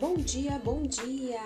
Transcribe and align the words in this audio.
Bom 0.00 0.16
dia, 0.16 0.58
bom 0.58 0.82
dia! 0.82 1.40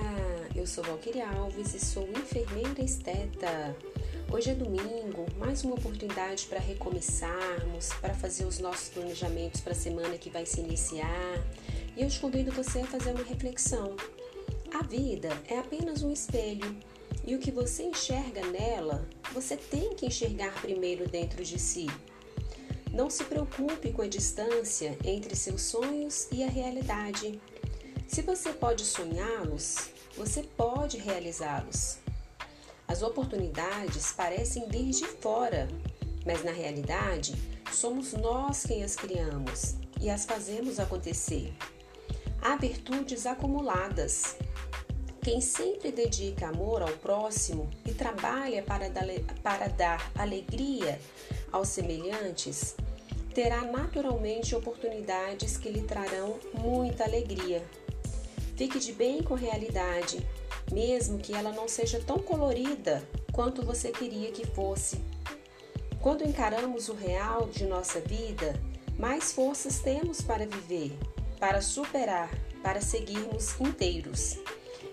Eu 0.57 0.67
sou 0.67 0.83
Valquíria 0.83 1.29
Alves 1.29 1.75
e 1.75 1.79
sou 1.79 2.09
enfermeira 2.09 2.83
esteta. 2.83 3.77
Hoje 4.33 4.51
é 4.51 4.55
domingo, 4.55 5.27
mais 5.37 5.63
uma 5.65 5.75
oportunidade 5.75 6.47
para 6.47 6.59
recomeçarmos, 6.59 7.91
para 8.01 8.15
fazer 8.15 8.47
os 8.47 8.59
nossos 8.59 8.89
planejamentos 8.89 9.61
para 9.61 9.73
a 9.73 9.77
semana 9.77 10.17
que 10.17 10.31
vai 10.31 10.47
se 10.47 10.61
iniciar. 10.61 11.45
E 11.95 12.03
eu 12.03 12.09
te 12.09 12.19
convido 12.19 12.51
você 12.51 12.81
a 12.81 12.87
fazer 12.87 13.11
uma 13.11 13.23
reflexão. 13.23 13.95
A 14.73 14.83
vida 14.83 15.29
é 15.47 15.59
apenas 15.59 16.03
um 16.03 16.11
espelho 16.11 16.75
e 17.27 17.35
o 17.35 17.39
que 17.39 17.51
você 17.51 17.83
enxerga 17.83 18.47
nela, 18.47 19.07
você 19.31 19.59
tem 19.59 19.95
que 19.95 20.07
enxergar 20.07 20.59
primeiro 20.63 21.07
dentro 21.07 21.45
de 21.45 21.59
si. 21.59 21.87
Não 22.95 23.11
se 23.11 23.25
preocupe 23.25 23.93
com 23.93 24.01
a 24.01 24.09
distância 24.09 24.97
entre 25.05 25.37
seus 25.37 25.61
sonhos 25.61 26.27
e 26.33 26.43
a 26.43 26.49
realidade. 26.49 27.39
Se 28.09 28.23
você 28.23 28.55
pode 28.55 28.87
sonhá-los, 28.87 29.91
você 30.17 30.43
pode 30.43 30.97
realizá-los. 30.97 31.99
As 32.89 33.03
oportunidades 33.03 34.13
parecem 34.13 34.67
vir 34.67 34.91
de 34.91 35.05
fora, 35.05 35.69
mas 36.25 36.43
na 36.43 36.51
realidade 36.51 37.35
somos 37.71 38.15
nós 38.15 38.65
quem 38.65 38.83
as 38.83 38.97
criamos 38.97 39.77
e 40.01 40.09
as 40.09 40.25
fazemos 40.25 40.81
acontecer. 40.81 41.53
Há 42.41 42.57
virtudes 42.57 43.27
acumuladas. 43.27 44.37
Quem 45.23 45.43
sempre 45.43 45.93
dedica 45.93 46.49
amor 46.49 46.81
ao 46.81 46.89
próximo 46.89 47.69
e 47.85 47.93
trabalha 47.93 48.63
para 48.63 48.91
para 49.43 49.69
dar 49.69 50.11
alegria 50.15 50.99
aos 51.53 51.69
semelhantes, 51.69 52.75
terá 53.35 53.61
naturalmente 53.65 54.57
oportunidades 54.57 55.59
que 55.59 55.69
lhe 55.69 55.83
trarão 55.83 56.41
muita 56.55 57.05
alegria. 57.05 57.63
Fique 58.59 58.81
de 58.81 58.93
bem 58.93 59.23
com 59.23 59.35
a 59.35 59.39
realidade, 59.39 60.19
mesmo 60.73 61.17
que 61.17 61.33
ela 61.33 61.53
não 61.53 61.69
seja 61.69 62.01
tão 62.05 62.19
colorida 62.19 63.09
quanto 63.33 63.65
você 63.65 63.93
queria 63.93 64.33
que 64.33 64.45
fosse. 64.45 65.01
Quando 66.01 66.25
encaramos 66.25 66.89
o 66.89 66.95
real 66.95 67.47
de 67.47 67.65
nossa 67.65 68.01
vida, 68.01 68.61
mais 68.99 69.33
forças 69.33 69.79
temos 69.79 70.21
para 70.21 70.45
viver, 70.45 70.93
para 71.39 71.63
superar, 71.63 72.37
para 72.61 72.81
seguirmos 72.81 73.55
inteiros 73.61 74.37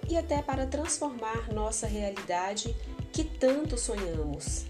e 0.07 0.15
até 0.15 0.43
para 0.43 0.67
transformar 0.67 1.51
nossa 1.51 1.87
realidade 1.87 2.75
que 3.11 3.23
tanto 3.23 3.79
sonhamos. 3.79 4.65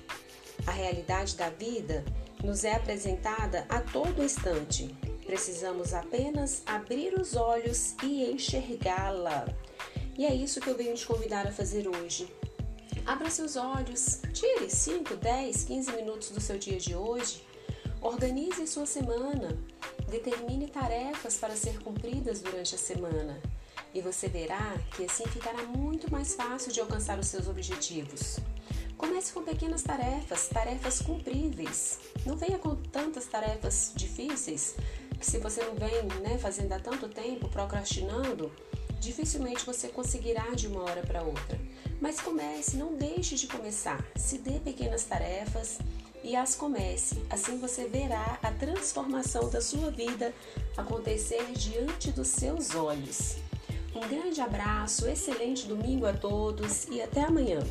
A 0.66 0.72
realidade 0.72 1.36
da 1.36 1.50
vida 1.50 2.06
nos 2.42 2.64
é 2.64 2.76
apresentada 2.76 3.66
a 3.68 3.82
todo 3.82 4.24
instante, 4.24 4.96
Precisamos 5.26 5.94
apenas 5.94 6.62
abrir 6.66 7.14
os 7.20 7.36
olhos 7.36 7.96
e 8.04 8.30
enxergá-la. 8.32 9.46
E 10.18 10.26
é 10.26 10.34
isso 10.34 10.62
que 10.62 10.70
eu 10.70 10.78
venho 10.78 10.96
te 10.96 11.06
convidar 11.06 11.48
a 11.48 11.52
fazer 11.52 11.88
hoje. 11.88 12.34
Abra 13.06 13.30
seus 13.30 13.56
olhos, 13.56 14.22
tire 14.34 14.70
5, 14.70 15.16
10, 15.16 15.64
15 15.64 15.92
minutos 15.94 16.30
do 16.32 16.40
seu 16.42 16.58
dia 16.58 16.80
de 16.80 16.96
hoje, 16.96 17.44
organize 18.02 18.66
sua 18.66 18.86
semana, 18.86 19.58
determine 20.10 20.68
tarefas 20.68 21.38
para 21.38 21.56
ser 21.56 21.80
cumpridas 21.84 22.42
durante 22.42 22.74
a 22.74 22.78
semana 22.78 23.42
e 23.96 24.02
você 24.02 24.28
verá 24.28 24.78
que 24.94 25.06
assim 25.06 25.26
ficará 25.28 25.64
muito 25.64 26.12
mais 26.12 26.36
fácil 26.36 26.70
de 26.70 26.82
alcançar 26.82 27.18
os 27.18 27.28
seus 27.28 27.48
objetivos. 27.48 28.40
Comece 28.98 29.32
com 29.32 29.42
pequenas 29.42 29.84
tarefas, 29.84 30.50
tarefas 30.50 31.02
cumpríveis. 31.02 32.00
Não 32.26 32.36
venha 32.36 32.60
com 32.60 32.76
tantas 32.76 33.26
tarefas 33.26 33.94
difíceis, 33.96 34.76
se 35.26 35.40
você 35.40 35.64
não 35.64 35.74
vem 35.74 36.04
né, 36.22 36.38
fazendo 36.38 36.72
há 36.74 36.80
tanto 36.80 37.10
tempo, 37.10 37.50
procrastinando, 37.50 38.52
dificilmente 39.00 39.66
você 39.66 39.88
conseguirá 39.88 40.52
de 40.54 40.68
uma 40.68 40.84
hora 40.84 41.02
para 41.02 41.24
outra. 41.24 41.60
Mas 42.00 42.20
comece, 42.22 42.78
não 42.78 42.94
deixe 42.94 43.34
de 43.36 43.48
começar. 43.48 44.06
Se 44.16 44.38
dê 44.38 44.60
pequenas 44.60 45.04
tarefas 45.04 45.80
e 46.24 46.36
as 46.36 46.54
comece. 46.54 47.24
Assim 47.28 47.58
você 47.58 47.88
verá 47.88 48.38
a 48.44 48.52
transformação 48.52 49.50
da 49.50 49.62
sua 49.62 49.90
vida 49.90 50.32
acontecer 50.78 51.44
diante 51.54 52.12
dos 52.12 52.28
seus 52.28 52.76
olhos. 52.76 53.38
Um 53.96 54.08
grande 54.08 54.42
abraço, 54.42 55.08
excelente 55.08 55.66
domingo 55.66 56.06
a 56.06 56.14
todos 56.14 56.86
e 56.86 57.02
até 57.02 57.22
amanhã. 57.24 57.62